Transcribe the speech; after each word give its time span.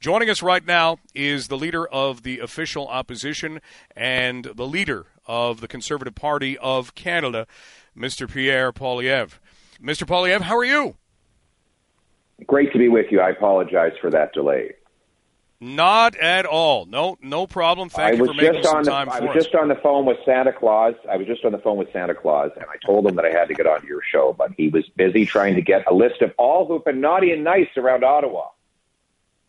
Joining 0.00 0.30
us 0.30 0.42
right 0.42 0.66
now 0.66 0.96
is 1.14 1.48
the 1.48 1.58
leader 1.58 1.86
of 1.86 2.22
the 2.22 2.38
official 2.38 2.88
opposition 2.88 3.60
and 3.94 4.46
the 4.46 4.66
leader 4.66 5.08
of 5.26 5.60
the 5.60 5.68
Conservative 5.68 6.14
Party 6.14 6.56
of 6.56 6.94
Canada, 6.94 7.46
Mr. 7.94 8.26
Pierre 8.26 8.72
Poilievre. 8.72 9.38
Mr. 9.78 10.06
Poilievre, 10.06 10.40
how 10.40 10.56
are 10.56 10.64
you? 10.64 10.94
Great 12.46 12.72
to 12.72 12.78
be 12.78 12.88
with 12.88 13.06
you. 13.10 13.20
I 13.20 13.28
apologize 13.28 13.92
for 14.00 14.10
that 14.10 14.32
delay. 14.32 14.72
Not 15.60 16.16
at 16.16 16.46
all. 16.46 16.86
No, 16.86 17.18
no 17.20 17.46
problem. 17.46 17.90
Thank 17.90 18.14
I 18.14 18.16
you 18.16 18.24
for 18.24 18.32
making 18.32 18.62
some 18.62 18.82
the, 18.82 18.90
time 18.90 19.10
I 19.10 19.18
for 19.18 19.26
was 19.26 19.36
us. 19.36 19.44
just 19.44 19.54
on 19.54 19.68
the 19.68 19.74
phone 19.74 20.06
with 20.06 20.16
Santa 20.24 20.54
Claus. 20.54 20.94
I 21.10 21.18
was 21.18 21.26
just 21.26 21.44
on 21.44 21.52
the 21.52 21.58
phone 21.58 21.76
with 21.76 21.92
Santa 21.92 22.14
Claus, 22.14 22.52
and 22.56 22.64
I 22.64 22.76
told 22.86 23.06
him 23.06 23.16
that 23.16 23.26
I 23.26 23.30
had 23.32 23.48
to 23.48 23.54
get 23.54 23.66
on 23.66 23.84
your 23.86 24.00
show, 24.10 24.32
but 24.32 24.52
he 24.56 24.68
was 24.68 24.88
busy 24.96 25.26
trying 25.26 25.56
to 25.56 25.60
get 25.60 25.82
a 25.86 25.92
list 25.92 26.22
of 26.22 26.32
all 26.38 26.66
who've 26.66 26.82
been 26.82 27.02
naughty 27.02 27.32
and 27.32 27.44
nice 27.44 27.68
around 27.76 28.02
Ottawa. 28.02 28.46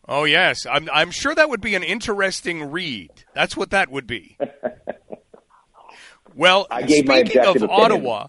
Oh 0.08 0.24
yes, 0.24 0.66
I'm 0.66 0.88
I'm 0.92 1.10
sure 1.10 1.34
that 1.34 1.48
would 1.48 1.60
be 1.60 1.74
an 1.74 1.82
interesting 1.82 2.70
read. 2.70 3.10
That's 3.34 3.56
what 3.56 3.70
that 3.70 3.90
would 3.90 4.06
be. 4.06 4.36
well, 6.34 6.66
I 6.70 6.82
gave 6.82 7.06
my 7.06 7.20
speaking 7.20 7.42
of 7.42 7.56
opinion. 7.56 7.70
Ottawa, 7.70 8.26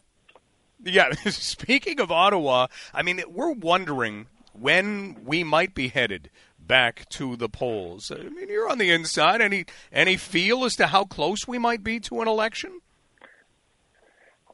yeah, 0.84 1.12
speaking 1.30 2.00
of 2.00 2.12
Ottawa, 2.12 2.68
I 2.94 3.02
mean, 3.02 3.24
we're 3.28 3.54
wondering 3.54 4.28
when 4.54 5.18
we 5.26 5.44
might 5.44 5.74
be 5.74 5.88
headed 5.88 6.30
back 6.60 7.10
to 7.10 7.36
the 7.36 7.50
polls. 7.50 8.12
I 8.12 8.24
mean, 8.30 8.50
you're 8.50 8.70
on 8.70 8.78
the 8.78 8.92
inside. 8.92 9.42
Any 9.42 9.66
any 9.92 10.16
feel 10.16 10.66
as 10.66 10.76
to 10.76 10.88
how 10.88 11.06
close 11.06 11.48
we 11.48 11.58
might 11.58 11.84
be 11.84 12.00
to 12.02 12.22
an 12.22 12.28
election? 12.28 12.82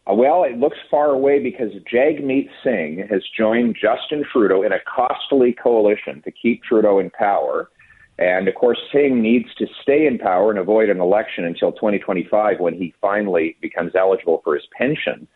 Uh, 0.09 0.13
Well, 0.13 0.43
it 0.43 0.57
looks 0.57 0.77
far 0.89 1.11
away 1.11 1.39
because 1.39 1.71
Jagmeet 1.91 2.49
Singh 2.63 3.07
has 3.09 3.21
joined 3.37 3.75
Justin 3.79 4.23
Trudeau 4.31 4.63
in 4.63 4.71
a 4.71 4.79
costly 4.79 5.53
coalition 5.53 6.21
to 6.23 6.31
keep 6.31 6.63
Trudeau 6.63 6.99
in 6.99 7.09
power. 7.11 7.69
And 8.17 8.47
of 8.47 8.55
course, 8.55 8.79
Singh 8.91 9.21
needs 9.21 9.53
to 9.55 9.67
stay 9.81 10.05
in 10.05 10.17
power 10.17 10.49
and 10.49 10.59
avoid 10.59 10.89
an 10.89 10.99
election 10.99 11.45
until 11.45 11.71
2025 11.71 12.59
when 12.59 12.73
he 12.73 12.93
finally 12.99 13.55
becomes 13.61 13.93
eligible 13.95 14.41
for 14.43 14.55
his 14.55 14.67
pension. 14.77 15.27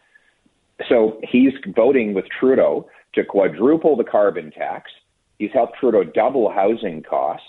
So 0.89 1.19
he's 1.23 1.53
voting 1.75 2.13
with 2.13 2.25
Trudeau 2.39 2.89
to 3.13 3.23
quadruple 3.23 3.95
the 3.95 4.03
carbon 4.03 4.51
tax. 4.51 4.91
He's 5.39 5.51
helped 5.53 5.77
Trudeau 5.79 6.03
double 6.03 6.51
housing 6.51 7.03
costs. 7.03 7.47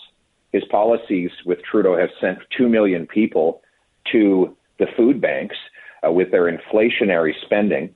His 0.52 0.64
policies 0.70 1.30
with 1.44 1.58
Trudeau 1.64 1.96
have 1.96 2.10
sent 2.20 2.38
2 2.56 2.68
million 2.68 3.06
people 3.06 3.62
to 4.12 4.56
the 4.78 4.86
food 4.96 5.20
banks 5.20 5.56
uh, 6.06 6.10
with 6.10 6.30
their 6.30 6.50
inflationary 6.50 7.32
spending, 7.44 7.94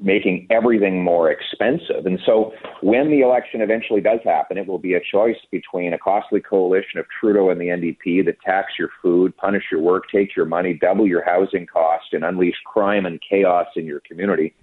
making 0.00 0.46
everything 0.50 1.02
more 1.02 1.30
expensive. 1.30 2.06
And 2.06 2.20
so 2.24 2.52
when 2.82 3.10
the 3.10 3.20
election 3.20 3.60
eventually 3.60 4.00
does 4.00 4.20
happen, 4.24 4.58
it 4.58 4.66
will 4.66 4.78
be 4.78 4.94
a 4.94 5.00
choice 5.00 5.38
between 5.50 5.94
a 5.94 5.98
costly 5.98 6.40
coalition 6.40 7.00
of 7.00 7.06
Trudeau 7.18 7.50
and 7.50 7.60
the 7.60 7.66
NDP 7.66 8.24
that 8.26 8.40
tax 8.42 8.72
your 8.78 8.90
food, 9.02 9.36
punish 9.36 9.64
your 9.72 9.80
work, 9.80 10.04
take 10.12 10.36
your 10.36 10.44
money, 10.44 10.74
double 10.74 11.06
your 11.06 11.24
housing 11.24 11.66
cost, 11.66 12.12
and 12.12 12.24
unleash 12.24 12.56
crime 12.64 13.06
and 13.06 13.20
chaos 13.28 13.66
in 13.76 13.86
your 13.86 14.00
community, 14.00 14.54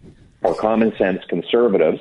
or 0.43 0.55
common 0.55 0.93
sense 0.97 1.19
conservatives 1.27 1.99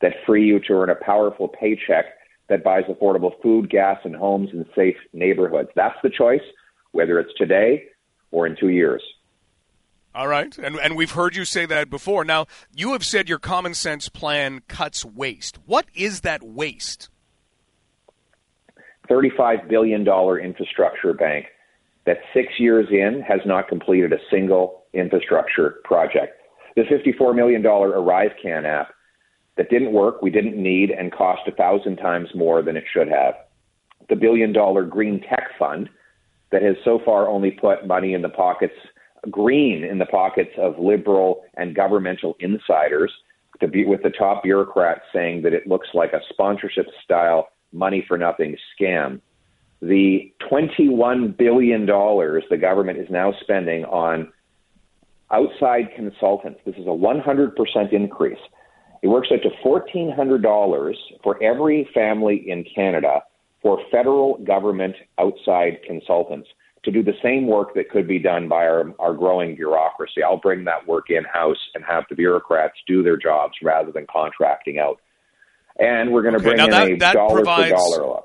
that 0.00 0.12
free 0.26 0.46
you 0.46 0.60
to 0.60 0.74
earn 0.74 0.90
a 0.90 0.94
powerful 0.94 1.48
paycheck 1.48 2.04
that 2.48 2.64
buys 2.64 2.84
affordable 2.84 3.32
food, 3.42 3.68
gas, 3.68 3.98
and 4.04 4.14
homes 4.14 4.50
in 4.52 4.64
safe 4.74 4.96
neighborhoods. 5.12 5.68
That's 5.74 5.98
the 6.02 6.10
choice, 6.10 6.42
whether 6.92 7.18
it's 7.18 7.34
today 7.36 7.84
or 8.30 8.46
in 8.46 8.56
two 8.56 8.68
years. 8.68 9.02
All 10.14 10.26
right, 10.26 10.56
and 10.58 10.76
and 10.76 10.96
we've 10.96 11.12
heard 11.12 11.36
you 11.36 11.44
say 11.44 11.66
that 11.66 11.90
before. 11.90 12.24
Now, 12.24 12.46
you 12.74 12.92
have 12.92 13.04
said 13.04 13.28
your 13.28 13.38
common 13.38 13.74
sense 13.74 14.08
plan 14.08 14.62
cuts 14.66 15.04
waste. 15.04 15.58
What 15.66 15.86
is 15.94 16.22
that 16.22 16.42
waste? 16.42 17.08
$35 19.08 19.68
billion 19.68 20.06
infrastructure 20.06 21.14
bank 21.14 21.46
that 22.04 22.18
six 22.34 22.48
years 22.58 22.86
in 22.90 23.22
has 23.26 23.40
not 23.44 23.68
completed 23.68 24.12
a 24.12 24.18
single 24.30 24.84
infrastructure 24.92 25.76
project. 25.84 26.40
The 26.76 26.82
$54 26.82 27.34
million 27.34 27.64
Arrive 27.66 28.32
Can 28.42 28.64
app 28.64 28.94
that 29.56 29.68
didn't 29.70 29.92
work, 29.92 30.22
we 30.22 30.30
didn't 30.30 30.56
need, 30.56 30.90
and 30.90 31.12
cost 31.12 31.42
a 31.46 31.52
thousand 31.52 31.96
times 31.96 32.28
more 32.34 32.62
than 32.62 32.76
it 32.76 32.84
should 32.92 33.08
have. 33.08 33.34
The 34.08 34.16
billion 34.16 34.52
dollar 34.52 34.84
Green 34.84 35.20
Tech 35.20 35.48
Fund 35.58 35.90
that 36.50 36.62
has 36.62 36.76
so 36.84 37.00
far 37.04 37.28
only 37.28 37.50
put 37.50 37.86
money 37.86 38.14
in 38.14 38.22
the 38.22 38.28
pockets, 38.28 38.74
green 39.30 39.84
in 39.84 39.98
the 39.98 40.06
pockets 40.06 40.52
of 40.58 40.78
liberal 40.78 41.42
and 41.54 41.74
governmental 41.74 42.36
insiders, 42.40 43.12
to 43.60 43.68
be 43.68 43.84
with 43.84 44.02
the 44.02 44.10
top 44.10 44.42
bureaucrats 44.42 45.02
saying 45.12 45.42
that 45.42 45.52
it 45.52 45.66
looks 45.66 45.88
like 45.94 46.12
a 46.12 46.20
sponsorship 46.30 46.86
style 47.02 47.48
money 47.72 48.04
for 48.06 48.16
nothing 48.16 48.56
scam. 48.78 49.20
The 49.80 50.32
$21 50.50 51.36
billion 51.36 51.86
the 51.86 52.58
government 52.60 52.98
is 52.98 53.08
now 53.10 53.32
spending 53.40 53.84
on 53.84 54.32
outside 55.30 55.90
consultants. 55.94 56.60
This 56.64 56.76
is 56.76 56.86
a 56.86 56.90
100% 56.90 57.92
increase. 57.92 58.38
It 59.02 59.08
works 59.08 59.28
out 59.32 59.42
to 59.42 59.50
$1,400 59.64 60.94
for 61.22 61.42
every 61.42 61.88
family 61.94 62.44
in 62.48 62.64
Canada 62.74 63.22
for 63.62 63.80
federal 63.90 64.38
government 64.38 64.96
outside 65.18 65.78
consultants 65.86 66.48
to 66.84 66.90
do 66.90 67.02
the 67.02 67.14
same 67.22 67.46
work 67.46 67.74
that 67.74 67.90
could 67.90 68.06
be 68.06 68.18
done 68.18 68.48
by 68.48 68.66
our, 68.66 68.94
our 68.98 69.12
growing 69.12 69.56
bureaucracy. 69.56 70.22
I'll 70.22 70.36
bring 70.36 70.64
that 70.64 70.86
work 70.86 71.10
in 71.10 71.24
house 71.24 71.58
and 71.74 71.84
have 71.84 72.04
the 72.08 72.14
bureaucrats 72.14 72.74
do 72.86 73.02
their 73.02 73.16
jobs 73.16 73.54
rather 73.62 73.90
than 73.92 74.06
contracting 74.10 74.78
out. 74.78 75.00
And 75.78 76.12
we're 76.12 76.22
going 76.22 76.34
to 76.34 76.40
Okay, 76.40 76.50
bring 76.56 76.64
in 76.64 76.70
that- 76.70 76.88
a 76.88 76.96
that 76.96 77.14
dollar 77.14 77.34
provides- 77.36 77.70
for 77.94 78.00
dollar. 78.00 78.22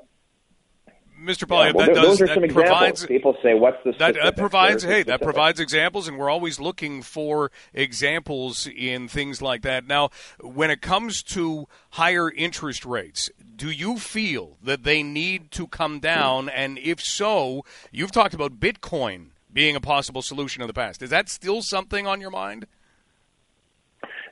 Mr. 1.24 1.48
Yeah, 1.48 1.72
well, 1.72 1.86
that 1.86 1.94
does 1.94 2.04
those 2.04 2.20
are 2.22 2.26
that 2.26 2.34
some 2.34 2.44
examples. 2.44 2.70
provides 2.70 3.06
People 3.06 3.36
say, 3.42 3.54
"What's 3.54 3.82
the 3.84 3.92
that, 3.98 4.16
uh, 4.18 4.24
that 4.26 4.36
provides 4.36 4.82
There's 4.82 4.90
the 4.90 4.94
hey 4.96 5.02
that 5.04 5.22
provides 5.22 5.60
examples 5.60 6.08
and 6.08 6.18
we're 6.18 6.30
always 6.30 6.60
looking 6.60 7.02
for 7.02 7.50
examples 7.72 8.66
in 8.66 9.08
things 9.08 9.40
like 9.40 9.62
that 9.62 9.86
now 9.86 10.10
when 10.40 10.70
it 10.70 10.80
comes 10.80 11.22
to 11.22 11.66
higher 11.90 12.30
interest 12.30 12.84
rates 12.84 13.30
do 13.56 13.70
you 13.70 13.98
feel 13.98 14.56
that 14.62 14.82
they 14.84 15.02
need 15.02 15.50
to 15.52 15.66
come 15.66 16.00
down 16.00 16.48
and 16.48 16.78
if 16.78 17.00
so 17.00 17.64
you've 17.92 18.12
talked 18.12 18.34
about 18.34 18.58
bitcoin 18.60 19.28
being 19.52 19.76
a 19.76 19.80
possible 19.80 20.22
solution 20.22 20.62
in 20.62 20.66
the 20.66 20.74
past 20.74 21.02
is 21.02 21.10
that 21.10 21.28
still 21.28 21.62
something 21.62 22.06
on 22.06 22.20
your 22.20 22.30
mind 22.30 22.66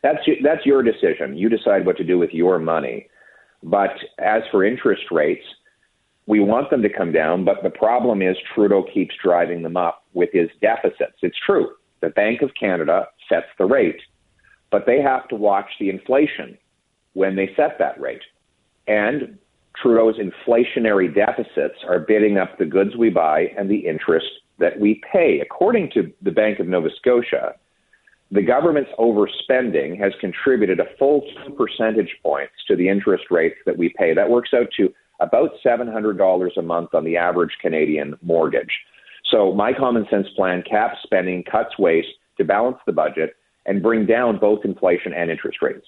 That's 0.02 0.18
that's 0.42 0.66
your 0.66 0.82
decision. 0.82 1.36
You 1.36 1.48
decide 1.48 1.86
what 1.86 1.96
to 1.98 2.04
do 2.04 2.18
with 2.18 2.30
your 2.32 2.58
money. 2.58 3.08
But 3.62 3.92
as 4.18 4.42
for 4.50 4.64
interest 4.64 5.04
rates, 5.12 5.44
we 6.26 6.40
want 6.40 6.70
them 6.70 6.82
to 6.82 6.88
come 6.88 7.12
down. 7.12 7.44
But 7.44 7.62
the 7.62 7.70
problem 7.70 8.22
is 8.22 8.36
Trudeau 8.54 8.84
keeps 8.92 9.14
driving 9.22 9.62
them 9.62 9.76
up 9.76 10.04
with 10.12 10.30
his 10.32 10.48
deficits. 10.60 11.16
It's 11.22 11.38
true. 11.44 11.70
The 12.00 12.10
Bank 12.10 12.42
of 12.42 12.50
Canada 12.58 13.08
sets 13.28 13.46
the 13.58 13.64
rate, 13.64 14.00
but 14.70 14.86
they 14.86 15.00
have 15.00 15.28
to 15.28 15.36
watch 15.36 15.70
the 15.78 15.90
inflation 15.90 16.58
when 17.14 17.36
they 17.36 17.50
set 17.56 17.78
that 17.78 18.00
rate. 18.00 18.22
And 18.86 19.38
Trudeau's 19.80 20.16
inflationary 20.16 21.14
deficits 21.14 21.78
are 21.86 22.00
bidding 22.00 22.38
up 22.38 22.58
the 22.58 22.66
goods 22.66 22.96
we 22.96 23.10
buy 23.10 23.52
and 23.56 23.70
the 23.70 23.86
interest 23.86 24.26
that 24.58 24.78
we 24.78 25.00
pay. 25.10 25.40
According 25.40 25.90
to 25.94 26.12
the 26.22 26.30
Bank 26.30 26.58
of 26.58 26.66
Nova 26.66 26.88
Scotia, 26.96 27.54
the 28.30 28.42
government's 28.42 28.90
overspending 28.98 29.98
has 29.98 30.12
contributed 30.20 30.80
a 30.80 30.86
full 30.98 31.22
two 31.44 31.52
percentage 31.52 32.16
points 32.22 32.54
to 32.66 32.76
the 32.76 32.88
interest 32.88 33.24
rates 33.30 33.56
that 33.66 33.76
we 33.76 33.90
pay. 33.98 34.14
That 34.14 34.30
works 34.30 34.50
out 34.54 34.68
to 34.78 34.92
about 35.20 35.50
$700 35.64 36.56
a 36.56 36.62
month 36.62 36.94
on 36.94 37.04
the 37.04 37.16
average 37.16 37.52
Canadian 37.60 38.14
mortgage. 38.22 38.72
So 39.30 39.52
my 39.52 39.72
common 39.72 40.06
sense 40.10 40.26
plan 40.36 40.62
caps 40.68 40.98
spending, 41.02 41.44
cuts 41.44 41.78
waste 41.78 42.08
to 42.38 42.44
balance 42.44 42.78
the 42.86 42.92
budget 42.92 43.36
and 43.64 43.82
bring 43.82 44.06
down 44.06 44.38
both 44.38 44.64
inflation 44.64 45.12
and 45.14 45.30
interest 45.30 45.58
rates. 45.62 45.86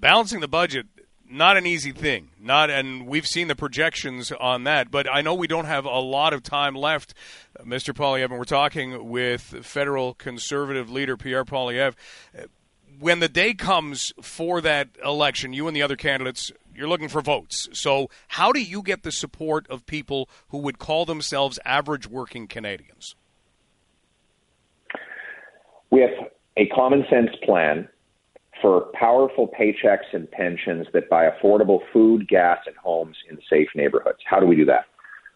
balancing 0.00 0.40
the 0.40 0.48
budget 0.48 0.86
not 1.30 1.56
an 1.56 1.66
easy 1.66 1.92
thing 1.92 2.28
not 2.38 2.68
and 2.68 3.06
we've 3.06 3.26
seen 3.26 3.48
the 3.48 3.54
projections 3.56 4.30
on 4.32 4.64
that 4.64 4.90
but 4.90 5.10
i 5.10 5.22
know 5.22 5.32
we 5.32 5.46
don't 5.46 5.64
have 5.64 5.86
a 5.86 6.00
lot 6.00 6.34
of 6.34 6.42
time 6.42 6.74
left 6.74 7.14
uh, 7.58 7.62
mr 7.62 7.94
Poilievre, 7.94 8.24
and 8.30 8.38
we're 8.38 8.44
talking 8.44 9.08
with 9.08 9.40
federal 9.62 10.14
conservative 10.14 10.90
leader 10.90 11.16
pierre 11.16 11.44
Poilievre. 11.44 11.94
Uh, 12.38 12.42
when 12.98 13.20
the 13.20 13.28
day 13.28 13.54
comes 13.54 14.12
for 14.20 14.60
that 14.60 14.88
election 15.04 15.52
you 15.52 15.66
and 15.66 15.76
the 15.76 15.82
other 15.82 15.96
candidates 15.96 16.52
you're 16.74 16.88
looking 16.88 17.08
for 17.08 17.20
votes 17.20 17.68
so 17.72 18.08
how 18.28 18.52
do 18.52 18.60
you 18.60 18.82
get 18.82 19.02
the 19.02 19.12
support 19.12 19.66
of 19.68 19.86
people 19.86 20.28
who 20.48 20.58
would 20.58 20.78
call 20.78 21.04
themselves 21.04 21.58
average 21.64 22.06
working 22.06 22.46
canadians 22.46 23.14
With 25.90 26.10
a 26.56 26.66
common 26.66 27.04
sense 27.08 27.30
plan 27.44 27.88
for 28.60 28.86
powerful 28.94 29.48
paychecks 29.48 30.12
and 30.12 30.30
pensions 30.30 30.86
that 30.92 31.10
buy 31.10 31.28
affordable 31.28 31.80
food, 31.92 32.26
gas, 32.28 32.58
and 32.66 32.74
homes 32.76 33.16
in 33.28 33.38
safe 33.50 33.68
neighborhoods. 33.74 34.18
How 34.24 34.40
do 34.40 34.46
we 34.46 34.56
do 34.56 34.64
that? 34.64 34.86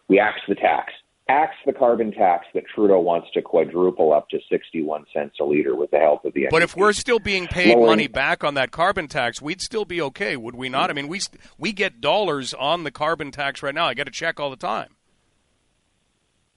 We 0.07 0.19
axe 0.19 0.41
the 0.47 0.55
tax. 0.55 0.91
Axe 1.29 1.55
the 1.65 1.71
carbon 1.71 2.11
tax 2.11 2.47
that 2.53 2.63
Trudeau 2.73 2.99
wants 2.99 3.27
to 3.33 3.41
quadruple 3.41 4.11
up 4.11 4.27
to 4.29 4.39
61 4.49 5.05
cents 5.13 5.35
a 5.39 5.43
liter 5.43 5.75
with 5.75 5.91
the 5.91 5.99
help 5.99 6.25
of 6.25 6.33
the 6.33 6.45
NDP. 6.45 6.49
But 6.49 6.63
if 6.63 6.75
we're 6.75 6.93
still 6.93 7.19
being 7.19 7.47
paid 7.47 7.75
Lowering, 7.75 7.85
money 7.85 8.07
back 8.07 8.43
on 8.43 8.55
that 8.55 8.71
carbon 8.71 9.07
tax, 9.07 9.41
we'd 9.41 9.61
still 9.61 9.85
be 9.85 10.01
okay, 10.01 10.35
would 10.35 10.55
we 10.55 10.67
not? 10.67 10.89
I 10.89 10.93
mean, 10.93 11.07
we 11.07 11.21
we 11.57 11.71
get 11.71 12.01
dollars 12.01 12.53
on 12.53 12.83
the 12.83 12.91
carbon 12.91 13.31
tax 13.31 13.61
right 13.63 13.75
now. 13.75 13.85
I 13.85 13.93
get 13.93 14.07
a 14.07 14.11
check 14.11 14.39
all 14.39 14.49
the 14.49 14.57
time. 14.57 14.89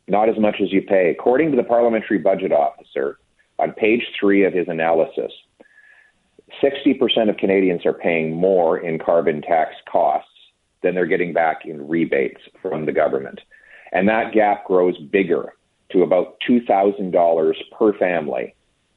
Not 0.08 0.28
as 0.28 0.38
much 0.38 0.56
as 0.60 0.72
you 0.72 0.82
pay. 0.82 1.10
According 1.10 1.50
to 1.52 1.56
the 1.56 1.62
parliamentary 1.62 2.19
budget 2.19 2.52
officer, 2.52 3.19
on 3.58 3.72
page 3.72 4.02
3 4.19 4.44
of 4.44 4.52
his 4.52 4.66
analysis, 4.69 5.32
60% 6.62 7.30
of 7.30 7.36
Canadians 7.36 7.86
are 7.86 7.92
paying 7.92 8.34
more 8.34 8.78
in 8.78 8.98
carbon 8.98 9.42
tax 9.42 9.74
costs 9.90 10.28
than 10.82 10.94
they're 10.94 11.06
getting 11.06 11.32
back 11.32 11.64
in 11.64 11.88
rebates 11.88 12.40
from 12.60 12.86
the 12.86 12.92
government. 12.92 13.40
And 13.92 14.08
that 14.08 14.32
gap 14.32 14.66
grows 14.66 14.96
bigger 14.98 15.54
to 15.92 16.02
about 16.02 16.36
$2,000 16.48 17.54
per 17.78 17.98
family 17.98 18.54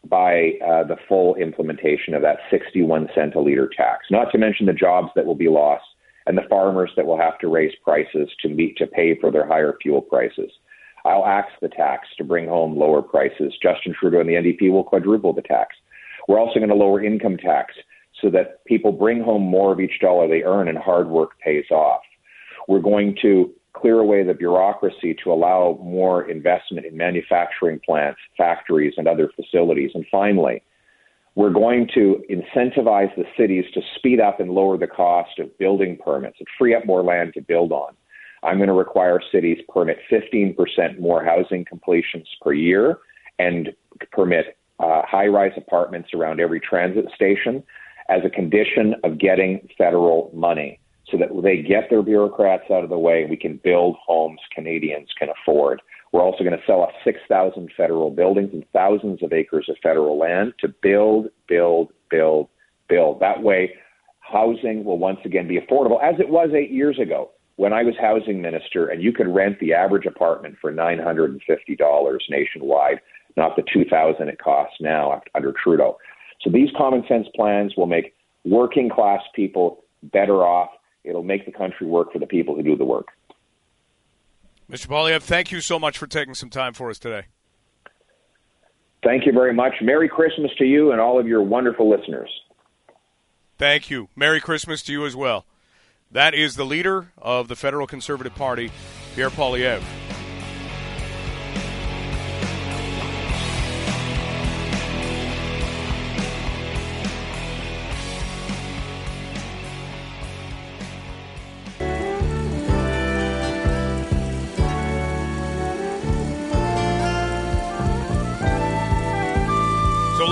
by 0.09 0.53
uh, 0.65 0.83
the 0.83 0.97
full 1.07 1.35
implementation 1.35 2.13
of 2.13 2.21
that 2.21 2.37
61 2.49 3.09
cent 3.13 3.35
a 3.35 3.41
liter 3.41 3.69
tax. 3.75 4.05
Not 4.09 4.31
to 4.31 4.37
mention 4.37 4.65
the 4.65 4.73
jobs 4.73 5.09
that 5.15 5.25
will 5.25 5.35
be 5.35 5.49
lost 5.49 5.83
and 6.27 6.37
the 6.37 6.47
farmers 6.49 6.91
that 6.95 7.05
will 7.05 7.17
have 7.17 7.37
to 7.39 7.47
raise 7.47 7.73
prices 7.83 8.29
to 8.41 8.49
meet 8.49 8.77
to 8.77 8.87
pay 8.87 9.17
for 9.19 9.31
their 9.31 9.47
higher 9.47 9.75
fuel 9.81 10.01
prices. 10.01 10.51
I'll 11.03 11.25
axe 11.25 11.51
the 11.61 11.69
tax 11.69 12.07
to 12.17 12.23
bring 12.23 12.47
home 12.47 12.77
lower 12.77 13.01
prices. 13.01 13.53
Justin 13.61 13.93
Trudeau 13.99 14.21
and 14.21 14.29
the 14.29 14.33
NDP 14.33 14.71
will 14.71 14.83
quadruple 14.83 15.33
the 15.33 15.43
tax. 15.43 15.75
We're 16.27 16.39
also 16.39 16.59
going 16.59 16.69
to 16.69 16.75
lower 16.75 17.03
income 17.03 17.37
tax 17.37 17.75
so 18.21 18.29
that 18.31 18.65
people 18.65 18.91
bring 18.91 19.21
home 19.21 19.43
more 19.43 19.71
of 19.71 19.79
each 19.79 19.99
dollar 20.01 20.27
they 20.27 20.41
earn 20.43 20.67
and 20.67 20.77
hard 20.77 21.07
work 21.07 21.37
pays 21.39 21.65
off. 21.69 22.01
We're 22.67 22.79
going 22.79 23.15
to 23.21 23.53
clear 23.75 23.99
away 23.99 24.23
the 24.23 24.33
bureaucracy 24.33 25.15
to 25.23 25.31
allow 25.31 25.79
more 25.83 26.29
investment 26.29 26.85
in 26.85 26.95
manufacturing 26.95 27.79
plants, 27.85 28.19
factories, 28.37 28.93
and 28.97 29.07
other 29.07 29.29
facilities. 29.35 29.91
And 29.93 30.05
finally, 30.11 30.63
we're 31.35 31.51
going 31.51 31.89
to 31.93 32.23
incentivize 32.29 33.13
the 33.15 33.25
cities 33.37 33.65
to 33.73 33.81
speed 33.97 34.21
up 34.21 34.39
and 34.39 34.51
lower 34.51 34.77
the 34.77 34.87
cost 34.87 35.37
of 35.39 35.55
building 35.57 35.97
permits 36.03 36.37
and 36.39 36.47
free 36.57 36.73
up 36.73 36.85
more 36.85 37.03
land 37.03 37.33
to 37.33 37.41
build 37.41 37.71
on. 37.71 37.93
I'm 38.43 38.57
going 38.57 38.67
to 38.67 38.73
require 38.73 39.19
cities 39.31 39.57
permit 39.67 39.97
15% 40.09 40.99
more 40.99 41.23
housing 41.23 41.65
completions 41.65 42.27
per 42.41 42.53
year 42.53 42.99
and 43.39 43.73
permit 44.11 44.57
uh, 44.79 45.01
high 45.03 45.27
rise 45.27 45.53
apartments 45.57 46.09
around 46.13 46.39
every 46.39 46.59
transit 46.59 47.05
station 47.13 47.63
as 48.07 48.21
a 48.23 48.29
condition 48.29 48.95
of 49.03 49.17
getting 49.17 49.67
federal 49.77 50.31
money 50.33 50.79
so 51.09 51.17
that 51.17 51.29
they 51.43 51.61
get 51.61 51.89
their 51.89 52.01
bureaucrats 52.01 52.69
out 52.71 52.83
of 52.83 52.89
the 52.89 52.97
way 52.97 53.25
we 53.29 53.37
can 53.37 53.59
build 53.63 53.95
homes 54.03 54.39
Canadians 54.53 55.09
can 55.17 55.29
afford. 55.29 55.81
We're 56.11 56.23
also 56.23 56.43
going 56.43 56.57
to 56.57 56.65
sell 56.65 56.81
off 56.81 56.91
6,000 57.03 57.71
federal 57.75 58.09
buildings 58.09 58.51
and 58.53 58.65
thousands 58.73 59.21
of 59.21 59.33
acres 59.33 59.67
of 59.69 59.75
federal 59.83 60.17
land 60.17 60.53
to 60.61 60.67
build, 60.81 61.27
build, 61.47 61.91
build, 62.09 62.47
build. 62.87 63.19
That 63.19 63.43
way, 63.43 63.73
housing 64.19 64.83
will 64.83 64.97
once 64.97 65.19
again 65.25 65.47
be 65.47 65.59
affordable, 65.59 66.01
as 66.01 66.19
it 66.19 66.29
was 66.29 66.49
eight 66.55 66.71
years 66.71 66.99
ago 66.99 67.31
when 67.57 67.73
I 67.73 67.83
was 67.83 67.95
housing 67.99 68.41
minister, 68.41 68.87
and 68.87 69.01
you 69.01 69.13
could 69.13 69.27
rent 69.27 69.59
the 69.59 69.73
average 69.73 70.05
apartment 70.05 70.55
for 70.59 70.73
$950 70.73 71.39
nationwide, 72.29 72.99
not 73.37 73.55
the 73.55 73.63
2000 73.73 74.27
it 74.27 74.39
costs 74.39 74.75
now 74.81 75.21
under 75.33 75.53
Trudeau. 75.63 75.97
So 76.41 76.49
these 76.49 76.69
common 76.77 77.03
sense 77.07 77.27
plans 77.35 77.73
will 77.77 77.85
make 77.85 78.13
working 78.43 78.89
class 78.89 79.21
people 79.33 79.83
better 80.03 80.45
off. 80.45 80.69
It'll 81.05 81.23
make 81.23 81.45
the 81.45 81.51
country 81.51 81.87
work 81.87 82.11
for 82.11 82.19
the 82.19 82.27
people 82.27 82.55
who 82.55 82.63
do 82.63 82.75
the 82.75 82.85
work. 82.85 83.09
Mr. 84.69 84.87
Poilievre, 84.87 85.21
thank 85.21 85.51
you 85.51 85.61
so 85.61 85.77
much 85.77 85.97
for 85.97 86.07
taking 86.07 86.33
some 86.33 86.49
time 86.49 86.73
for 86.73 86.89
us 86.89 86.97
today. 86.97 87.27
Thank 89.03 89.27
you 89.27 89.31
very 89.31 89.53
much. 89.53 89.73
Merry 89.81 90.09
Christmas 90.09 90.51
to 90.57 90.65
you 90.65 90.91
and 90.91 90.99
all 90.99 91.19
of 91.19 91.27
your 91.27 91.43
wonderful 91.43 91.87
listeners. 91.87 92.29
Thank 93.57 93.91
you. 93.91 94.09
Merry 94.15 94.41
Christmas 94.41 94.81
to 94.83 94.91
you 94.91 95.05
as 95.05 95.15
well. 95.15 95.45
That 96.11 96.33
is 96.33 96.55
the 96.55 96.65
leader 96.65 97.11
of 97.17 97.47
the 97.47 97.55
Federal 97.55 97.85
Conservative 97.85 98.33
Party, 98.33 98.71
Pierre 99.13 99.29
Poilievre. 99.29 99.83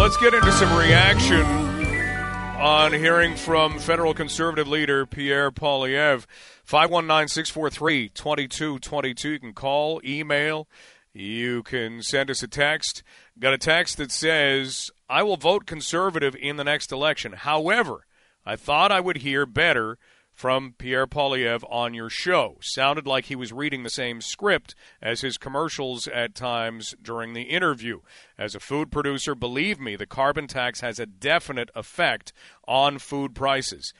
Let's 0.03 0.17
get 0.17 0.33
into 0.33 0.51
some 0.51 0.77
reaction 0.77 1.45
on 2.59 2.91
hearing 2.91 3.37
from 3.37 3.79
federal 3.79 4.13
conservative 4.13 4.67
leader 4.67 5.05
Pierre 5.05 5.49
Poilievre. 5.49 6.25
519 6.65 7.29
643 7.29 8.09
2222. 8.09 9.29
You 9.29 9.39
can 9.39 9.53
call, 9.53 10.01
email, 10.03 10.67
you 11.13 11.63
can 11.63 12.03
send 12.03 12.29
us 12.29 12.43
a 12.43 12.49
text. 12.49 13.01
Got 13.39 13.53
a 13.53 13.57
text 13.57 13.95
that 13.95 14.11
says, 14.11 14.91
I 15.09 15.23
will 15.23 15.37
vote 15.37 15.65
conservative 15.65 16.35
in 16.35 16.57
the 16.57 16.65
next 16.65 16.91
election. 16.91 17.31
However, 17.31 18.05
I 18.45 18.57
thought 18.57 18.91
I 18.91 18.99
would 18.99 19.19
hear 19.19 19.45
better 19.45 19.97
from 20.33 20.73
Pierre 20.77 21.07
Poilievre 21.07 21.63
on 21.69 21.93
your 21.93 22.09
show. 22.09 22.57
Sounded 22.61 23.05
like 23.05 23.25
he 23.25 23.35
was 23.35 23.53
reading 23.53 23.83
the 23.83 23.89
same 23.89 24.19
script 24.19 24.75
as 25.01 25.21
his 25.21 25.37
commercials 25.37 26.07
at 26.07 26.35
times 26.35 26.95
during 27.01 27.33
the 27.33 27.43
interview. 27.43 27.99
As 28.37 28.55
a 28.55 28.59
food 28.59 28.91
producer, 28.91 29.35
believe 29.35 29.79
me, 29.79 29.95
the 29.95 30.05
carbon 30.05 30.47
tax 30.47 30.81
has 30.81 30.99
a 30.99 31.05
definite 31.05 31.69
effect 31.75 32.33
on 32.67 32.97
food 32.97 33.35
prices. 33.35 33.93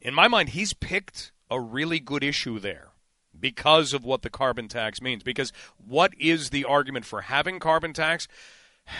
In 0.00 0.14
my 0.14 0.28
mind, 0.28 0.50
he's 0.50 0.72
picked 0.72 1.32
a 1.50 1.60
really 1.60 2.00
good 2.00 2.24
issue 2.24 2.58
there 2.58 2.88
because 3.38 3.92
of 3.94 4.04
what 4.04 4.22
the 4.22 4.30
carbon 4.30 4.68
tax 4.68 5.00
means. 5.00 5.22
Because 5.22 5.52
what 5.76 6.12
is 6.18 6.50
the 6.50 6.64
argument 6.64 7.04
for 7.04 7.22
having 7.22 7.58
carbon 7.58 7.92
tax? 7.92 8.28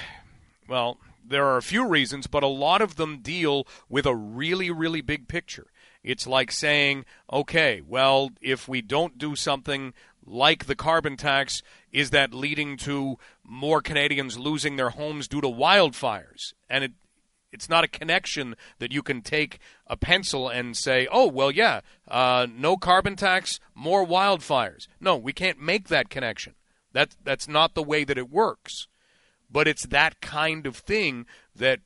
Well, 0.69 0.99
there 1.27 1.47
are 1.47 1.57
a 1.57 1.63
few 1.63 1.85
reasons, 1.85 2.29
but 2.29 2.45
a 2.45 2.47
lot 2.47 2.81
of 2.81 2.95
them 2.95 3.19
deal 3.19 3.67
with 3.89 4.07
a 4.07 4.15
really, 4.15 4.71
really 4.71 5.01
big 5.01 5.27
picture. 5.27 5.67
It's 6.03 6.27
like 6.27 6.51
saying, 6.51 7.05
okay, 7.31 7.83
well, 7.87 8.31
if 8.41 8.69
we 8.69 8.81
don't 8.81 9.19
do 9.19 9.37
something 9.37 9.93
like 10.25 10.67
the 10.67 10.75
carbon 10.75 11.17
tax, 11.17 11.63
is 11.93 12.11
that 12.11 12.33
leading 12.33 12.77
to 12.79 13.19
more 13.45 13.83
Canadians 13.83 14.39
losing 14.39 14.77
their 14.77 14.91
homes 14.91 15.29
due 15.29 15.41
to 15.41 15.49
wildfires? 15.49 16.55
And 16.69 16.85
it, 16.85 16.93
it's 17.53 17.69
not 17.69 17.85
a 17.85 17.89
connection 17.89 18.57
that 18.79 18.93
you 18.93 19.03
can 19.03 19.23
take 19.23 19.59
a 19.87 19.97
pencil 19.97 20.49
and 20.49 20.77
say, 20.77 21.07
oh, 21.11 21.27
well, 21.27 21.51
yeah, 21.51 21.81
uh, 22.09 22.47
no 22.51 22.77
carbon 22.77 23.17
tax, 23.17 23.61
more 23.75 24.07
wildfires. 24.07 24.87
No, 25.01 25.17
we 25.17 25.33
can't 25.33 25.61
make 25.61 25.89
that 25.89 26.09
connection. 26.09 26.55
That, 26.93 27.17
that's 27.23 27.49
not 27.49 27.75
the 27.75 27.83
way 27.83 28.05
that 28.05 28.19
it 28.19 28.31
works. 28.31 28.87
But 29.51 29.69
it's 29.69 29.87
that 29.87 30.21
kind 30.21 30.67
of 30.67 30.77
thing 30.77 31.27
that 31.57 31.81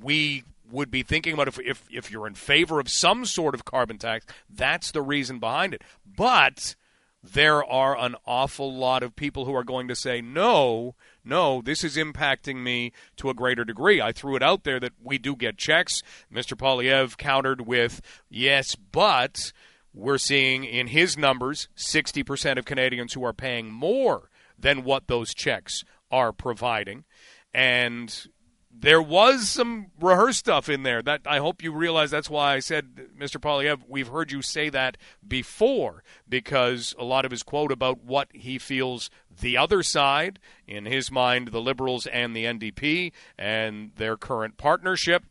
we 0.00 0.44
would 0.70 0.90
be 0.90 1.02
thinking 1.02 1.34
about 1.34 1.48
if, 1.48 1.58
if, 1.60 1.86
if 1.90 2.10
you're 2.10 2.26
in 2.26 2.34
favor 2.34 2.80
of 2.80 2.88
some 2.88 3.24
sort 3.24 3.54
of 3.54 3.64
carbon 3.64 3.98
tax, 3.98 4.26
that's 4.48 4.90
the 4.90 5.02
reason 5.02 5.38
behind 5.38 5.74
it. 5.74 5.82
But 6.04 6.74
there 7.22 7.62
are 7.64 7.98
an 7.98 8.16
awful 8.26 8.74
lot 8.74 9.02
of 9.02 9.16
people 9.16 9.44
who 9.44 9.54
are 9.54 9.64
going 9.64 9.88
to 9.88 9.94
say, 9.94 10.20
no, 10.20 10.94
no, 11.24 11.60
this 11.60 11.84
is 11.84 11.96
impacting 11.96 12.62
me 12.62 12.92
to 13.16 13.28
a 13.28 13.34
greater 13.34 13.64
degree. 13.64 14.00
I 14.00 14.12
threw 14.12 14.36
it 14.36 14.42
out 14.42 14.64
there 14.64 14.80
that 14.80 14.92
we 15.02 15.18
do 15.18 15.36
get 15.36 15.58
checks. 15.58 16.02
Mr. 16.32 16.56
Poilievre 16.56 17.16
countered 17.18 17.66
with, 17.66 18.00
yes, 18.30 18.74
but 18.74 19.52
we're 19.92 20.18
seeing 20.18 20.64
in 20.64 20.88
his 20.88 21.18
numbers 21.18 21.68
60% 21.76 22.58
of 22.58 22.64
Canadians 22.64 23.12
who 23.12 23.24
are 23.24 23.34
paying 23.34 23.70
more 23.70 24.30
than 24.58 24.84
what 24.84 25.08
those 25.08 25.34
checks 25.34 25.84
are 26.10 26.32
providing. 26.32 27.04
And 27.52 28.26
there 28.72 29.02
was 29.02 29.48
some 29.48 29.90
rehearsed 30.00 30.40
stuff 30.40 30.68
in 30.68 30.84
there. 30.84 31.02
That 31.02 31.22
I 31.26 31.38
hope 31.38 31.62
you 31.62 31.72
realize. 31.72 32.10
That's 32.10 32.30
why 32.30 32.54
I 32.54 32.60
said, 32.60 33.08
Mr. 33.18 33.40
Poilievre, 33.40 33.82
we've 33.88 34.08
heard 34.08 34.32
you 34.32 34.42
say 34.42 34.68
that 34.70 34.96
before, 35.26 36.02
because 36.28 36.94
a 36.98 37.04
lot 37.04 37.24
of 37.24 37.30
his 37.30 37.42
quote 37.42 37.72
about 37.72 38.04
what 38.04 38.28
he 38.32 38.58
feels 38.58 39.10
the 39.40 39.56
other 39.56 39.82
side, 39.82 40.38
in 40.66 40.86
his 40.86 41.10
mind, 41.10 41.48
the 41.48 41.60
Liberals 41.60 42.06
and 42.06 42.34
the 42.34 42.44
NDP 42.44 43.12
and 43.38 43.92
their 43.96 44.16
current 44.16 44.56
partnership, 44.56 45.24